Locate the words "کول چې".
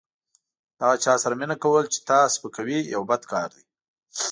1.63-1.99